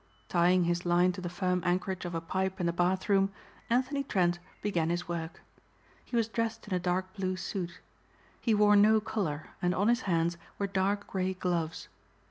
[0.29, 3.31] Tying his line to the firm anchorage of a pipe in the bath room
[3.69, 5.43] Anthony Trent began his work.
[6.03, 7.79] He was dressed in a dark blue suit.
[8.39, 11.87] He wore no collar and on his hands were dark gray gloves.